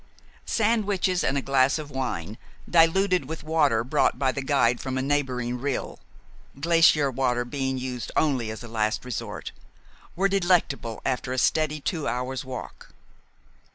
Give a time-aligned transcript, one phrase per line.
[0.47, 5.01] Sandwiches and a glass of wine, diluted with water brought by the guide from a
[5.03, 5.99] neighboring rill,
[6.59, 9.51] glacier water being used only as a last resource,
[10.15, 12.95] were delectable after a steady two hours' walk.